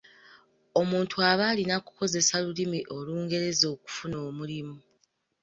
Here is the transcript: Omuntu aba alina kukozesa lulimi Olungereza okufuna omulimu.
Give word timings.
Omuntu 0.81 1.15
aba 1.29 1.43
alina 1.51 1.75
kukozesa 1.85 2.35
lulimi 2.43 2.79
Olungereza 2.95 3.65
okufuna 3.75 4.17
omulimu. 4.27 4.75